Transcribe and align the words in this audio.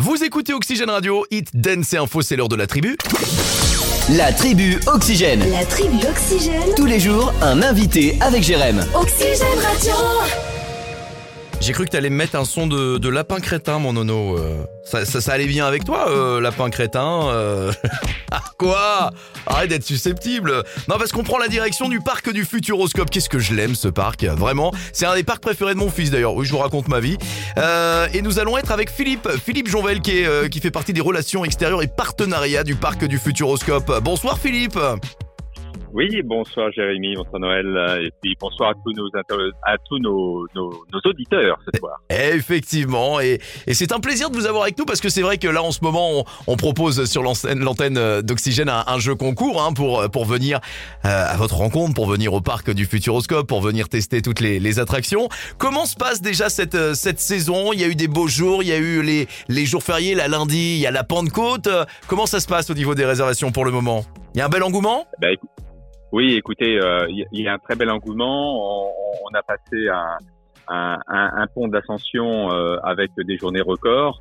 Vous 0.00 0.22
écoutez 0.22 0.54
Oxygène 0.54 0.90
Radio, 0.90 1.26
Hit, 1.32 1.48
Dance 1.54 1.92
et 1.92 1.96
Info, 1.96 2.22
c'est 2.22 2.36
l'heure 2.36 2.48
de 2.48 2.54
la 2.54 2.68
tribu. 2.68 2.96
La 4.16 4.32
tribu 4.32 4.78
Oxygène. 4.86 5.42
La 5.50 5.64
tribu 5.64 5.96
Oxygène. 6.08 6.72
Tous 6.76 6.86
les 6.86 7.00
jours, 7.00 7.34
un 7.42 7.62
invité 7.62 8.16
avec 8.20 8.44
Jérém. 8.44 8.86
Oxygène 8.94 9.58
Radio. 9.60 10.47
J'ai 11.68 11.74
cru 11.74 11.84
que 11.84 11.90
t'allais 11.90 12.08
me 12.08 12.16
mettre 12.16 12.34
un 12.34 12.46
son 12.46 12.66
de, 12.66 13.08
lapin 13.10 13.40
crétin, 13.40 13.78
mon 13.78 13.92
nono. 13.92 14.38
euh. 14.38 14.64
Ça, 14.84 15.32
allait 15.34 15.44
bien 15.44 15.66
avec 15.66 15.84
toi, 15.84 16.08
euh, 16.08 16.40
lapin 16.40 16.70
crétin 16.70 17.28
euh. 17.28 17.70
Ah, 18.30 18.40
Quoi? 18.56 19.10
Arrête 19.46 19.68
d'être 19.68 19.84
susceptible. 19.84 20.64
Non, 20.88 20.96
parce 20.96 21.12
qu'on 21.12 21.24
prend 21.24 21.36
la 21.36 21.48
direction 21.48 21.90
du 21.90 22.00
parc 22.00 22.32
du 22.32 22.46
Futuroscope. 22.46 23.10
Qu'est-ce 23.10 23.28
que 23.28 23.38
je 23.38 23.52
l'aime, 23.52 23.74
ce 23.74 23.88
parc 23.88 24.24
Vraiment, 24.24 24.72
c'est 24.94 25.04
un 25.04 25.14
des 25.14 25.24
parcs 25.24 25.42
préférés 25.42 25.74
de 25.74 25.78
mon 25.78 25.90
fils, 25.90 26.10
d'ailleurs. 26.10 26.34
Oui, 26.36 26.46
je 26.46 26.52
vous 26.52 26.58
raconte 26.58 26.88
ma 26.88 27.00
vie. 27.00 27.18
Et 28.14 28.22
nous 28.22 28.38
allons 28.38 28.56
être 28.56 28.72
avec 28.72 28.88
Philippe, 28.88 29.28
Philippe 29.44 29.68
Jonvel, 29.68 30.00
qui 30.00 30.60
fait 30.62 30.70
partie 30.70 30.94
des 30.94 31.02
relations 31.02 31.44
extérieures 31.44 31.82
et 31.82 31.86
partenariats 31.86 32.64
du 32.64 32.76
parc 32.76 33.04
du 33.04 33.18
Futuroscope. 33.18 33.92
Bonsoir, 34.02 34.38
Philippe. 34.38 34.78
Oui, 35.94 36.20
bonsoir 36.22 36.70
Jérémy, 36.70 37.14
bonsoir 37.16 37.40
Noël, 37.40 37.66
euh, 37.66 38.02
et 38.04 38.12
puis 38.22 38.36
bonsoir 38.38 38.70
à 38.70 38.74
tous 38.74 38.92
nos 38.94 39.08
à 39.66 39.76
tous 39.88 39.98
nos, 39.98 40.46
nos, 40.54 40.70
nos 40.92 41.00
auditeurs 41.10 41.58
ce 41.64 41.78
soir. 41.78 41.98
Effectivement, 42.10 43.20
et, 43.20 43.40
et 43.66 43.72
c'est 43.74 43.90
un 43.92 43.98
plaisir 43.98 44.28
de 44.28 44.36
vous 44.36 44.46
avoir 44.46 44.64
avec 44.64 44.78
nous 44.78 44.84
parce 44.84 45.00
que 45.00 45.08
c'est 45.08 45.22
vrai 45.22 45.38
que 45.38 45.48
là 45.48 45.62
en 45.62 45.72
ce 45.72 45.82
moment 45.82 46.10
on, 46.20 46.24
on 46.46 46.56
propose 46.56 47.06
sur 47.10 47.22
l'antenne 47.22 47.96
euh, 47.96 48.20
d'Oxygène 48.20 48.68
un, 48.68 48.84
un 48.86 48.98
jeu 48.98 49.14
concours 49.14 49.62
hein, 49.62 49.72
pour 49.72 50.08
pour 50.10 50.26
venir 50.26 50.60
euh, 51.06 51.08
à 51.26 51.36
votre 51.38 51.56
rencontre, 51.56 51.94
pour 51.94 52.06
venir 52.06 52.34
au 52.34 52.42
parc 52.42 52.70
du 52.70 52.84
Futuroscope, 52.84 53.46
pour 53.48 53.62
venir 53.62 53.88
tester 53.88 54.20
toutes 54.20 54.40
les, 54.40 54.60
les 54.60 54.78
attractions. 54.78 55.28
Comment 55.56 55.86
se 55.86 55.96
passe 55.96 56.20
déjà 56.20 56.50
cette 56.50 56.74
euh, 56.74 56.92
cette 56.92 57.18
saison? 57.18 57.72
Il 57.72 57.80
y 57.80 57.84
a 57.84 57.88
eu 57.88 57.94
des 57.94 58.08
beaux 58.08 58.28
jours, 58.28 58.62
il 58.62 58.68
y 58.68 58.72
a 58.72 58.78
eu 58.78 59.02
les 59.02 59.26
les 59.48 59.64
jours 59.64 59.82
fériés, 59.82 60.14
la 60.14 60.28
lundi, 60.28 60.74
il 60.74 60.80
y 60.80 60.86
a 60.86 60.90
la 60.90 61.02
Pentecôte. 61.02 61.68
Comment 62.08 62.26
ça 62.26 62.40
se 62.40 62.46
passe 62.46 62.68
au 62.68 62.74
niveau 62.74 62.94
des 62.94 63.06
réservations 63.06 63.52
pour 63.52 63.64
le 63.64 63.70
moment? 63.70 64.04
Il 64.34 64.38
y 64.38 64.40
a 64.42 64.46
un 64.46 64.50
bel 64.50 64.62
engouement? 64.62 65.06
Ben, 65.20 65.30
écou- 65.32 65.48
oui, 66.12 66.34
écoutez, 66.34 66.78
euh, 66.80 67.06
il 67.08 67.18
y, 67.20 67.26
il 67.32 67.42
y 67.42 67.48
a 67.48 67.54
un 67.54 67.58
très 67.58 67.74
bel 67.76 67.90
engouement. 67.90 68.86
On, 68.86 68.92
on 69.30 69.34
a 69.38 69.42
passé 69.42 69.88
un, 69.88 70.16
un, 70.68 70.98
un, 71.08 71.46
pont 71.54 71.68
d'ascension 71.68 72.50
euh, 72.52 72.76
avec 72.82 73.10
des 73.16 73.36
journées 73.38 73.60
records. 73.60 74.20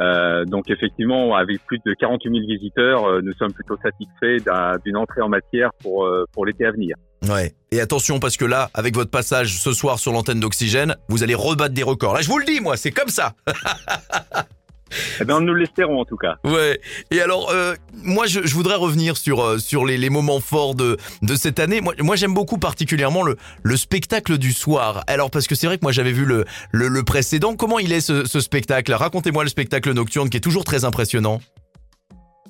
Euh, 0.00 0.44
donc 0.44 0.70
effectivement, 0.70 1.34
avec 1.34 1.64
plus 1.66 1.80
de 1.84 1.92
48 1.94 2.30
000 2.30 2.46
visiteurs, 2.46 3.04
euh, 3.08 3.20
nous 3.22 3.32
sommes 3.32 3.52
plutôt 3.52 3.76
satisfaits 3.82 4.44
d'un- 4.44 4.76
d'une 4.84 4.96
entrée 4.96 5.22
en 5.22 5.28
matière 5.28 5.70
pour, 5.82 6.04
euh, 6.06 6.24
pour 6.32 6.46
l'été 6.46 6.66
à 6.66 6.70
venir. 6.70 6.94
Ouais. 7.28 7.52
Et 7.72 7.80
attention 7.80 8.20
parce 8.20 8.36
que 8.36 8.44
là, 8.44 8.70
avec 8.74 8.94
votre 8.94 9.10
passage 9.10 9.58
ce 9.58 9.72
soir 9.72 9.98
sur 9.98 10.12
l'antenne 10.12 10.38
d'Oxygène, 10.38 10.94
vous 11.08 11.24
allez 11.24 11.34
rebattre 11.34 11.74
des 11.74 11.82
records. 11.82 12.14
Là, 12.14 12.20
je 12.20 12.28
vous 12.28 12.38
le 12.38 12.44
dis, 12.44 12.60
moi, 12.60 12.76
c'est 12.76 12.92
comme 12.92 13.08
ça. 13.08 13.32
Eh 15.20 15.24
ben, 15.24 15.40
nous 15.40 15.54
l'espérons 15.54 16.00
en 16.00 16.04
tout 16.04 16.16
cas. 16.16 16.36
Ouais. 16.44 16.80
Et 17.10 17.20
alors, 17.20 17.50
euh, 17.50 17.74
moi, 17.92 18.26
je, 18.26 18.40
je 18.44 18.54
voudrais 18.54 18.76
revenir 18.76 19.16
sur 19.16 19.42
euh, 19.42 19.58
sur 19.58 19.84
les, 19.84 19.96
les 19.98 20.10
moments 20.10 20.40
forts 20.40 20.74
de 20.74 20.96
de 21.22 21.34
cette 21.36 21.58
année. 21.58 21.80
Moi, 21.80 21.94
moi, 22.00 22.16
j'aime 22.16 22.34
beaucoup 22.34 22.58
particulièrement 22.58 23.22
le 23.22 23.36
le 23.62 23.76
spectacle 23.76 24.38
du 24.38 24.52
soir. 24.52 25.04
Alors 25.06 25.30
parce 25.30 25.46
que 25.46 25.54
c'est 25.54 25.66
vrai 25.66 25.78
que 25.78 25.84
moi, 25.84 25.92
j'avais 25.92 26.12
vu 26.12 26.24
le, 26.24 26.44
le 26.72 26.88
le 26.88 27.02
précédent. 27.02 27.56
Comment 27.56 27.78
il 27.78 27.92
est 27.92 28.00
ce, 28.00 28.26
ce 28.26 28.40
spectacle? 28.40 28.92
Racontez-moi 28.92 29.44
le 29.44 29.50
spectacle 29.50 29.92
nocturne 29.92 30.28
qui 30.30 30.36
est 30.36 30.40
toujours 30.40 30.64
très 30.64 30.84
impressionnant. 30.84 31.40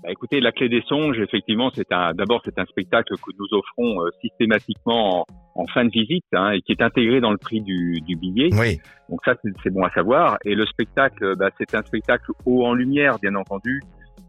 Bah, 0.09 0.13
écoutez, 0.13 0.41
la 0.41 0.53
clé 0.53 0.71
des 0.71 0.81
songes, 0.89 1.21
effectivement, 1.21 1.71
c'est 1.75 1.93
un. 1.93 2.15
D'abord, 2.15 2.41
c'est 2.43 2.59
un 2.59 2.65
spectacle 2.65 3.13
que 3.17 3.31
nous 3.39 3.47
offrons 3.53 4.03
euh, 4.03 4.09
systématiquement 4.23 5.21
en, 5.21 5.25
en 5.55 5.67
fin 5.67 5.85
de 5.85 5.91
visite 5.91 6.25
hein, 6.33 6.53
et 6.53 6.63
qui 6.63 6.73
est 6.73 6.81
intégré 6.81 7.21
dans 7.21 7.31
le 7.31 7.37
prix 7.37 7.61
du, 7.61 8.01
du 8.01 8.17
billet. 8.17 8.49
Oui. 8.55 8.81
Donc 9.11 9.21
ça, 9.27 9.35
c'est 9.45 9.51
c'est 9.63 9.69
bon 9.69 9.85
à 9.85 9.91
savoir. 9.91 10.39
Et 10.47 10.55
le 10.55 10.65
spectacle, 10.65 11.37
bah, 11.37 11.51
c'est 11.59 11.75
un 11.75 11.83
spectacle 11.83 12.31
haut 12.47 12.65
en 12.65 12.73
lumière, 12.73 13.19
bien 13.19 13.35
entendu, 13.35 13.83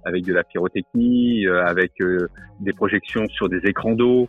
avec 0.04 0.26
de 0.26 0.34
la 0.34 0.44
pyrotechnie, 0.44 1.48
euh, 1.48 1.64
avec 1.66 1.94
euh, 2.02 2.28
des 2.60 2.74
projections 2.74 3.26
sur 3.30 3.48
des 3.48 3.62
écrans 3.64 3.94
d'eau, 3.94 4.28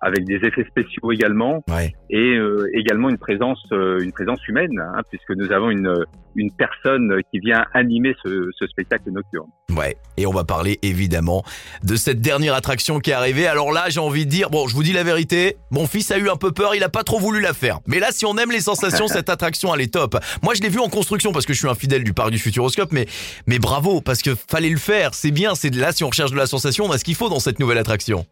avec 0.00 0.24
des 0.24 0.34
effets 0.46 0.64
spéciaux 0.68 1.12
également, 1.12 1.62
Ouais. 1.70 1.94
et 2.10 2.34
euh, 2.36 2.68
également 2.74 3.08
une 3.08 3.18
présence, 3.18 3.62
euh, 3.70 4.00
une 4.00 4.10
présence 4.12 4.46
humaine, 4.48 4.72
hein, 4.80 5.00
puisque 5.10 5.30
nous 5.36 5.52
avons 5.52 5.70
une 5.70 5.94
une 6.34 6.50
personne 6.50 7.20
qui 7.30 7.40
vient 7.40 7.62
animer 7.74 8.14
ce, 8.24 8.48
ce 8.58 8.66
spectacle 8.66 9.10
nocturne. 9.10 9.48
Ouais, 9.76 9.98
et 10.16 10.24
on 10.24 10.32
va 10.32 10.44
parler 10.44 10.78
évidemment 10.80 11.44
de 11.82 11.94
cette 11.94 12.22
dernière 12.22 12.54
attraction 12.54 13.00
qui 13.00 13.10
est 13.10 13.12
arrivée. 13.12 13.46
Alors 13.46 13.70
là, 13.70 13.90
j'ai 13.90 14.00
envie 14.00 14.24
de 14.24 14.30
dire, 14.30 14.48
bon, 14.48 14.66
je 14.66 14.74
vous 14.74 14.82
dis 14.82 14.94
la 14.94 15.02
vérité, 15.04 15.58
mon 15.70 15.86
fils 15.86 16.10
a 16.10 16.16
eu 16.16 16.30
un 16.30 16.36
peu 16.36 16.50
peur, 16.50 16.74
il 16.74 16.82
a 16.84 16.88
pas 16.88 17.02
trop 17.04 17.18
voulu 17.18 17.42
la 17.42 17.52
faire. 17.52 17.80
Mais 17.86 17.98
là, 17.98 18.08
si 18.12 18.24
on 18.24 18.38
aime 18.38 18.50
les 18.50 18.60
sensations, 18.62 19.08
cette 19.08 19.28
attraction, 19.28 19.74
elle 19.74 19.82
est 19.82 19.92
top. 19.92 20.16
Moi, 20.42 20.54
je 20.54 20.62
l'ai 20.62 20.70
vue 20.70 20.80
en 20.80 20.88
construction 20.88 21.32
parce 21.32 21.44
que 21.44 21.52
je 21.52 21.58
suis 21.58 21.68
un 21.68 21.74
fidèle 21.74 22.02
du 22.02 22.14
parc 22.14 22.30
du 22.30 22.38
Futuroscope, 22.38 22.92
mais, 22.92 23.04
mais 23.46 23.58
bravo, 23.58 24.00
parce 24.00 24.22
que 24.22 24.34
fallait 24.34 24.70
le 24.70 24.78
faire, 24.78 25.12
c'est 25.12 25.32
bien, 25.32 25.54
c'est 25.54 25.68
de 25.68 25.78
là, 25.78 25.92
si 25.92 26.02
on 26.02 26.08
recherche 26.08 26.30
de 26.30 26.36
la 26.38 26.46
sensation, 26.46 26.86
on 26.86 26.90
a 26.92 26.96
ce 26.98 27.04
qu'il 27.04 27.14
faut 27.14 27.28
dans 27.28 27.40
cette 27.40 27.58
nouvelle 27.60 27.76
attraction. 27.78 28.24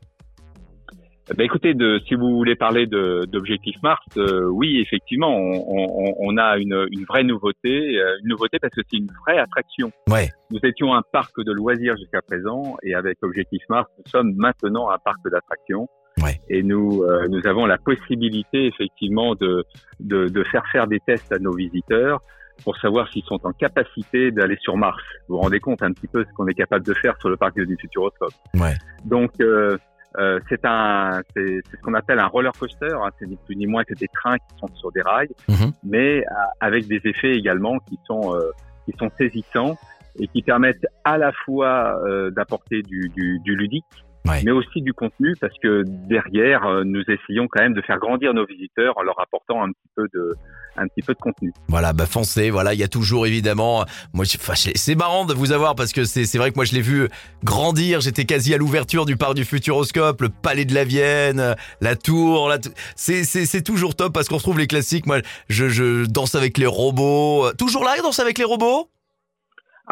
Ben 1.36 1.44
écoutez, 1.44 1.74
de, 1.74 2.00
si 2.08 2.14
vous 2.16 2.34
voulez 2.36 2.56
parler 2.56 2.86
de- 2.86 3.24
d'Objectif 3.30 3.76
Mars, 3.82 4.04
euh, 4.16 4.46
oui, 4.48 4.80
effectivement, 4.80 5.36
on, 5.36 5.52
on- 5.68 6.14
on 6.18 6.36
a 6.36 6.58
une, 6.58 6.86
une 6.91 7.04
vraie 7.04 7.22
nouveauté, 7.24 7.98
euh, 8.00 8.16
une 8.22 8.28
nouveauté 8.30 8.58
parce 8.60 8.74
que 8.74 8.80
c'est 8.91 8.96
une 8.98 9.08
vraie 9.24 9.38
attraction. 9.38 9.92
Ouais. 10.08 10.28
Nous 10.50 10.58
étions 10.64 10.92
un 10.92 11.02
parc 11.12 11.32
de 11.44 11.52
loisirs 11.52 11.96
jusqu'à 11.96 12.20
présent, 12.22 12.76
et 12.82 12.94
avec 12.94 13.18
Objectif 13.22 13.62
Mars, 13.68 13.88
nous 13.98 14.10
sommes 14.10 14.32
maintenant 14.36 14.91
un 14.91 14.98
parc 14.98 15.18
d'attractions. 15.30 15.88
Ouais. 16.22 16.41
Et 16.48 16.62
nous, 16.62 17.02
euh, 17.04 17.28
nous 17.28 17.47
avons 17.47 17.64
la 17.64 17.78
possibilité 17.78 18.66
effectivement 18.66 19.34
de, 19.36 19.64
de, 20.00 20.26
de 20.28 20.44
faire 20.44 20.64
faire 20.72 20.86
des 20.88 20.98
tests 21.00 21.32
à 21.32 21.38
nos 21.38 21.52
visiteurs 21.54 22.20
pour 22.64 22.76
savoir 22.76 23.08
s'ils 23.10 23.24
sont 23.24 23.41
en 23.44 23.52
capacité 23.52 24.30
d'aller 24.32 24.58
sur 24.60 24.76
Mars. 24.76 25.02
Vous 25.28 25.36
vous 25.36 25.41
rendez 25.42 25.60
compte 25.60 25.82
un 25.82 25.92
petit 25.92 26.08
peu 26.08 26.24
ce 26.28 26.32
qu'on 26.34 26.47
est 26.47 26.54
capable 26.54 26.84
de 26.84 26.92
faire 26.92 27.16
sur 27.20 27.30
le 27.30 27.36
parc 27.38 27.58
du 27.58 27.76
Futuroscope. 27.80 28.34
Ouais. 28.54 28.74
Donc 29.06 29.30
euh, 29.41 29.78
euh, 30.19 30.41
c'est 30.48 30.65
un, 30.65 31.22
c'est 31.34 31.60
c'est 31.71 31.76
ce 31.76 31.82
qu'on 31.82 31.94
appelle 31.94 32.19
un 32.19 32.26
roller 32.26 32.53
coaster. 32.59 32.93
Hein, 32.93 33.10
c'est 33.19 33.26
ni 33.26 33.37
plus 33.47 33.56
ni 33.56 33.66
moins 33.66 33.84
que 33.84 33.94
des 33.94 34.09
trains 34.09 34.38
qui 34.38 34.59
sont 34.59 34.69
sur 34.75 34.91
des 34.93 35.03
rails, 35.03 35.31
Mhm. 35.48 35.72
mais 35.84 36.19
euh, 36.21 36.25
avec 36.60 36.87
des 36.87 37.00
effets 37.04 37.34
également 37.37 37.78
qui 37.81 37.98
sont 38.06 38.34
euh, 38.34 38.50
qui 38.87 38.93
sont 38.98 39.10
saisissants 39.19 39.76
et 40.19 40.26
qui 40.26 40.43
permettent 40.43 40.87
à 41.04 41.16
la 41.19 41.31
fois 41.32 42.00
euh, 42.04 42.31
d'apporter 42.31 42.82
du, 42.82 43.09
du, 43.15 43.38
du 43.41 43.54
ludique, 43.54 43.87
Ouais. 44.28 44.42
mais 44.44 44.50
aussi 44.53 44.82
du 44.82 44.92
contenu, 44.92 45.34
parce 45.41 45.54
que 45.62 45.82
derrière 45.86 46.66
euh, 46.66 46.82
nous 46.84 47.00
essayons 47.08 47.48
quand 47.48 47.62
même 47.62 47.72
de 47.72 47.81
faire 47.81 47.98
grandir 47.98 48.34
nos 48.34 48.44
visiteurs 48.44 48.98
en 48.98 49.03
leur 49.03 49.19
apportant 49.19 49.62
un 49.64 49.69
petit 49.69 49.88
peu 49.97 50.04
de 50.12 50.34
un 50.76 50.86
petit 50.88 51.00
peu 51.03 51.14
de 51.14 51.19
contenu. 51.19 51.53
Voilà, 51.69 51.92
bah 51.94 52.04
foncez, 52.06 52.50
voilà, 52.50 52.75
il 52.75 52.80
y 52.80 52.82
a 52.82 52.88
toujours 52.88 53.26
évidemment, 53.26 53.84
moi, 54.12 54.25
enfin, 54.36 54.53
c'est 54.54 54.94
marrant 54.94 55.25
de 55.25 55.32
vous 55.34 55.53
avoir 55.53 55.75
parce 55.75 55.92
que 55.92 56.04
c'est 56.04 56.26
c'est 56.26 56.36
vrai 56.38 56.50
que 56.50 56.56
moi 56.56 56.64
je 56.66 56.75
l'ai 56.75 56.80
vu 56.82 57.09
grandir, 57.44 58.00
j'étais 58.03 58.25
quasi 58.26 58.53
à 58.54 58.59
l'ouverture 58.59 59.06
du 59.06 59.16
parc 59.16 59.34
du 59.34 59.44
Futuroscope, 59.47 60.20
le 60.20 60.28
Palais 60.28 60.64
de 60.66 60.75
la 60.75 60.84
Vienne, 60.84 61.56
la 61.80 61.97
Tour, 61.97 62.48
la 62.50 62.59
t- 62.59 62.70
c'est 62.97 63.25
c'est 63.25 63.47
c'est 63.47 63.62
toujours 63.62 63.94
top 63.97 64.12
parce 64.12 64.28
qu'on 64.28 64.36
retrouve 64.36 64.59
les 64.59 64.66
classiques. 64.66 65.06
Moi, 65.06 65.20
je 65.48 65.69
je 65.69 66.04
danse 66.06 66.34
avec 66.34 66.59
les 66.59 66.66
robots, 66.66 67.47
Euh, 67.47 67.53
toujours 67.59 67.84
là, 67.84 67.92
danse 68.03 68.20
avec 68.20 68.36
les 68.38 68.44
robots? 68.44 68.88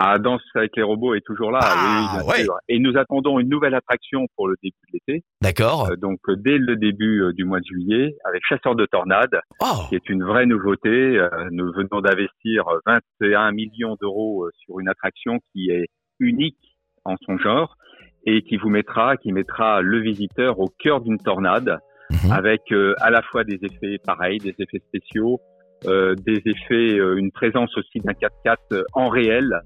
Ah, 0.00 0.18
Danse 0.18 0.42
avec 0.54 0.76
les 0.76 0.82
robots 0.84 1.14
est 1.14 1.24
toujours 1.26 1.50
là, 1.50 1.58
Ah, 1.62 2.20
oui, 2.20 2.28
ouais. 2.28 2.46
Et 2.68 2.78
nous 2.78 2.96
attendons 2.96 3.38
une 3.40 3.48
nouvelle 3.48 3.74
attraction 3.74 4.26
pour 4.36 4.46
le 4.48 4.54
début 4.62 4.76
de 4.92 4.98
l'été. 5.06 5.24
D'accord. 5.42 5.88
Euh, 5.90 5.96
donc 5.96 6.18
euh, 6.28 6.36
dès 6.36 6.56
le 6.58 6.76
début 6.76 7.22
euh, 7.22 7.32
du 7.32 7.44
mois 7.44 7.58
de 7.60 7.64
juillet 7.64 8.14
avec 8.24 8.42
Chasseur 8.48 8.76
de 8.76 8.86
tornades, 8.86 9.40
Oh, 9.60 9.66
qui 9.88 9.96
est 9.96 10.08
une 10.08 10.22
vraie 10.22 10.46
nouveauté. 10.46 10.88
Euh, 11.18 11.28
nous 11.50 11.72
venons 11.72 12.00
d'investir 12.00 12.68
euh, 12.68 12.78
21 13.20 13.50
millions 13.52 13.96
d'euros 14.00 14.48
sur 14.64 14.78
une 14.78 14.88
attraction 14.88 15.40
qui 15.52 15.70
est 15.70 15.86
unique 16.20 16.76
en 17.04 17.16
son 17.26 17.36
genre 17.38 17.76
et 18.24 18.42
qui 18.42 18.56
vous 18.56 18.68
mettra, 18.68 19.16
qui 19.16 19.32
mettra 19.32 19.80
le 19.82 20.00
visiteur 20.00 20.58
au 20.60 20.68
cœur 20.78 21.00
d'une 21.00 21.18
tornade 21.18 21.78
Mhm. 22.24 22.32
avec 22.32 22.62
à 23.02 23.10
la 23.10 23.20
fois 23.20 23.44
des 23.44 23.58
effets 23.62 23.98
pareils, 24.02 24.38
des 24.38 24.54
effets 24.58 24.78
spéciaux, 24.88 25.40
euh, 25.86 26.14
des 26.14 26.40
effets, 26.46 26.98
euh, 26.98 27.16
une 27.18 27.30
présence 27.30 27.76
aussi 27.76 28.00
d'un 28.00 28.12
4x4 28.14 28.82
en 28.94 29.08
réel 29.10 29.60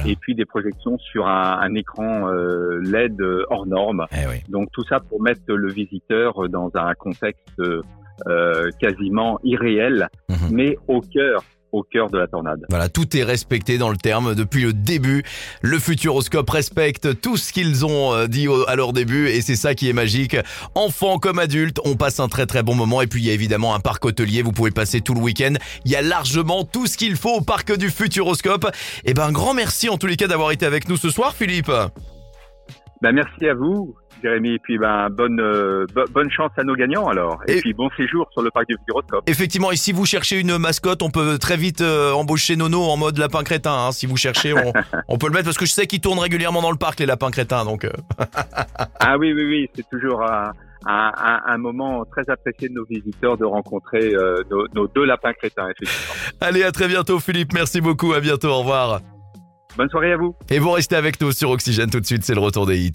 voilà. 0.00 0.08
et 0.08 0.16
puis 0.16 0.34
des 0.34 0.44
projections 0.44 0.96
sur 0.98 1.26
un, 1.26 1.58
un 1.60 1.74
écran 1.74 2.28
euh, 2.28 2.80
LED 2.82 3.20
hors 3.50 3.66
norme. 3.66 4.06
Eh 4.12 4.26
oui. 4.30 4.42
Donc 4.48 4.68
tout 4.72 4.84
ça 4.84 5.00
pour 5.00 5.20
mettre 5.22 5.40
le 5.48 5.68
visiteur 5.72 6.48
dans 6.48 6.70
un 6.74 6.94
contexte 6.94 7.60
euh, 8.26 8.70
quasiment 8.80 9.38
irréel, 9.44 10.08
Mhm. 10.30 10.36
mais 10.50 10.78
au 10.88 11.00
cœur, 11.00 11.42
au 11.76 11.82
cœur 11.82 12.10
de 12.10 12.18
la 12.18 12.26
tornade. 12.26 12.64
Voilà, 12.70 12.88
tout 12.88 13.16
est 13.16 13.22
respecté 13.22 13.78
dans 13.78 13.90
le 13.90 13.96
terme 13.96 14.34
depuis 14.34 14.62
le 14.62 14.72
début. 14.72 15.22
Le 15.60 15.78
Futuroscope 15.78 16.48
respecte 16.48 17.20
tout 17.20 17.36
ce 17.36 17.52
qu'ils 17.52 17.84
ont 17.84 18.14
euh, 18.14 18.26
dit 18.26 18.48
à 18.66 18.76
leur 18.76 18.92
début 18.92 19.28
et 19.28 19.42
c'est 19.42 19.56
ça 19.56 19.74
qui 19.74 19.88
est 19.88 19.92
magique. 19.92 20.36
Enfants 20.74 21.18
comme 21.18 21.38
adultes, 21.38 21.80
on 21.84 21.96
passe 21.96 22.18
un 22.20 22.28
très 22.28 22.46
très 22.46 22.62
bon 22.62 22.74
moment 22.74 23.02
et 23.02 23.06
puis 23.06 23.20
il 23.20 23.26
y 23.26 23.30
a 23.30 23.34
évidemment 23.34 23.74
un 23.74 23.80
parc 23.80 24.04
hôtelier, 24.04 24.42
vous 24.42 24.52
pouvez 24.52 24.70
passer 24.70 25.00
tout 25.00 25.14
le 25.14 25.20
week-end. 25.20 25.54
Il 25.84 25.90
y 25.90 25.96
a 25.96 26.02
largement 26.02 26.64
tout 26.64 26.86
ce 26.86 26.96
qu'il 26.96 27.16
faut 27.16 27.34
au 27.36 27.40
parc 27.42 27.76
du 27.76 27.90
Futuroscope. 27.90 28.66
Et 29.04 29.12
ben 29.12 29.24
un 29.26 29.32
grand 29.32 29.54
merci 29.54 29.88
en 29.88 29.98
tous 29.98 30.06
les 30.06 30.16
cas 30.16 30.28
d'avoir 30.28 30.52
été 30.52 30.64
avec 30.64 30.88
nous 30.88 30.96
ce 30.96 31.10
soir 31.10 31.34
Philippe. 31.34 31.70
Ben 33.02 33.12
merci 33.12 33.46
à 33.48 33.54
vous 33.54 33.94
Jérémy. 34.22 34.54
Et 34.54 34.58
puis, 34.58 34.78
ben, 34.78 35.10
bonne, 35.10 35.38
euh, 35.40 35.84
bo- 35.94 36.06
bonne 36.10 36.30
chance 36.30 36.50
à 36.56 36.64
nos 36.64 36.74
gagnants 36.74 37.06
alors. 37.06 37.38
Et, 37.46 37.58
Et- 37.58 37.60
puis, 37.60 37.74
bon 37.74 37.90
séjour 37.98 38.26
sur 38.32 38.40
le 38.40 38.50
parc 38.50 38.66
du 38.66 38.74
Futuroscope. 38.78 39.22
Effectivement, 39.28 39.70
et 39.70 39.76
si 39.76 39.92
vous 39.92 40.06
cherchez 40.06 40.40
une 40.40 40.56
mascotte, 40.56 41.02
on 41.02 41.10
peut 41.10 41.36
très 41.38 41.58
vite 41.58 41.82
euh, 41.82 42.12
embaucher 42.12 42.56
Nono 42.56 42.82
en 42.84 42.96
mode 42.96 43.18
lapin 43.18 43.42
crétin. 43.42 43.74
hein. 43.74 43.92
Si 43.92 44.06
vous 44.06 44.16
cherchez, 44.16 44.54
on, 44.54 44.72
on 45.08 45.18
peut 45.18 45.26
le 45.26 45.32
mettre 45.34 45.44
parce 45.44 45.58
que 45.58 45.66
je 45.66 45.72
sais 45.72 45.86
qu'ils 45.86 46.00
tournent 46.00 46.18
régulièrement 46.18 46.62
dans 46.62 46.70
le 46.70 46.78
parc 46.78 46.98
les 46.98 47.04
lapins 47.06 47.30
crétins. 47.30 47.66
Donc, 47.66 47.84
euh, 47.84 47.90
Ah 49.00 49.18
oui, 49.18 49.34
oui, 49.34 49.44
oui, 49.44 49.70
c'est 49.74 49.86
toujours 49.90 50.22
un, 50.22 50.52
un, 50.86 51.12
un- 51.14 51.40
un 51.46 51.58
moment 51.58 52.06
très 52.06 52.28
apprécié 52.30 52.70
de 52.70 52.74
nos 52.74 52.86
visiteurs 52.86 53.36
de 53.36 53.44
rencontrer 53.44 54.14
euh, 54.14 54.42
nos, 54.50 54.66
nos 54.74 54.88
deux 54.88 55.04
lapins 55.04 55.34
crétins, 55.34 55.68
effectivement. 55.68 56.14
allez, 56.40 56.62
à 56.62 56.72
très 56.72 56.88
bientôt, 56.88 57.18
Philippe. 57.20 57.52
Merci 57.52 57.82
beaucoup. 57.82 58.14
À 58.14 58.20
bientôt. 58.20 58.48
Au 58.48 58.60
revoir. 58.60 59.00
Bonne 59.76 59.88
soirée 59.88 60.12
à 60.12 60.16
vous. 60.16 60.34
Et 60.50 60.58
vous 60.58 60.70
restez 60.70 60.96
avec 60.96 61.20
nous 61.20 61.32
sur 61.32 61.50
Oxygène 61.50 61.90
tout 61.90 62.00
de 62.00 62.06
suite. 62.06 62.24
C'est 62.24 62.34
le 62.34 62.40
retour 62.40 62.66
des 62.66 62.78
hits. 62.78 62.92